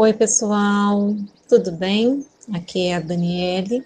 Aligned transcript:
Oi, 0.00 0.12
pessoal, 0.12 1.12
tudo 1.48 1.72
bem? 1.72 2.24
Aqui 2.54 2.86
é 2.86 2.94
a 2.94 3.00
Daniele. 3.00 3.84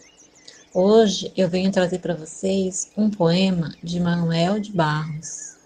Hoje 0.74 1.32
eu 1.34 1.48
venho 1.48 1.72
trazer 1.72 2.00
para 2.00 2.14
vocês 2.14 2.90
um 2.94 3.08
poema 3.08 3.74
de 3.82 3.98
Manuel 3.98 4.60
de 4.60 4.72
Barros. 4.72 5.56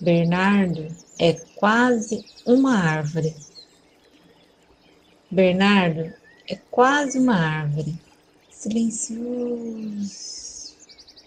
Bernardo 0.00 0.88
é 1.18 1.34
quase 1.34 2.24
uma 2.46 2.78
árvore. 2.78 3.36
Bernardo 5.30 6.10
é 6.48 6.56
quase 6.70 7.18
uma 7.18 7.36
árvore, 7.36 8.00
silencioso. 8.50 10.08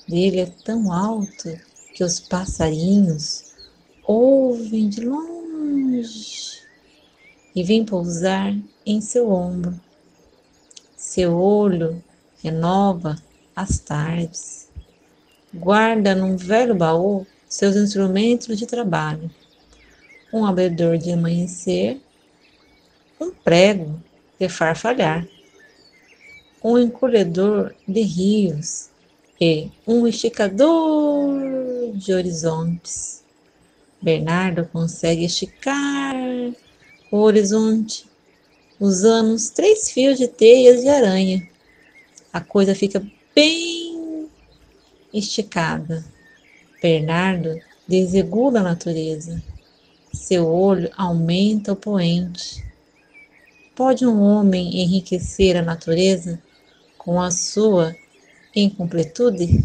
Ele 0.10 0.40
é 0.40 0.48
tão 0.66 0.92
alto 0.92 1.56
que 1.94 2.04
os 2.04 2.20
passarinhos 2.20 3.54
ouvem 4.04 4.90
de 4.90 5.02
longe 5.02 6.66
e 7.58 7.64
vem 7.64 7.84
pousar 7.84 8.56
em 8.86 9.02
seu 9.02 9.32
ombro. 9.32 9.74
Seu 10.96 11.36
olho 11.36 12.04
renova 12.44 13.16
as 13.56 13.80
tardes. 13.80 14.70
Guarda 15.52 16.14
num 16.14 16.38
velho 16.38 16.76
baú 16.76 17.26
seus 17.50 17.76
instrumentos 17.76 18.56
de 18.60 18.68
trabalho: 18.68 19.32
um 20.32 20.46
abridor 20.46 21.00
de 21.00 21.12
amanhecer, 21.12 22.00
um 23.20 23.32
prego 23.32 24.00
de 24.40 24.48
farfalhar, 24.48 25.28
um 26.64 26.78
encolhedor 26.78 27.74
de 27.88 28.02
rios 28.02 28.92
e 29.42 29.72
um 29.88 30.08
esticador 30.08 31.42
de 31.96 32.14
horizontes. 32.14 33.24
Bernardo 34.00 34.64
consegue 34.72 35.26
esticar 35.26 36.27
o 37.12 37.18
horizonte, 37.18 38.06
usando 38.80 39.34
os 39.34 39.50
três 39.50 39.90
fios 39.90 40.18
de 40.18 40.28
teias 40.28 40.82
de 40.82 40.90
aranha. 40.90 41.48
A 42.32 42.42
coisa 42.42 42.76
fica 42.76 43.04
bem 43.34 44.30
esticada. 45.14 46.06
Bernardo 46.82 47.60
desregula 47.88 48.60
a 48.60 48.64
natureza. 48.64 49.42
Seu 50.14 50.48
olho 50.48 50.90
aumenta 50.96 51.74
o 51.74 51.76
poente. 51.76 52.66
Pode 53.76 54.06
um 54.06 54.22
homem 54.22 54.82
enriquecer 54.82 55.56
a 55.56 55.62
natureza 55.62 56.42
com 56.98 57.22
a 57.22 57.32
sua 57.32 57.96
incompletude? 58.56 59.64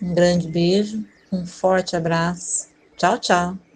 Um 0.00 0.14
grande 0.14 0.48
beijo, 0.48 1.04
um 1.32 1.46
forte 1.46 1.96
abraço. 1.96 2.68
Tchau, 2.96 3.18
tchau. 3.18 3.71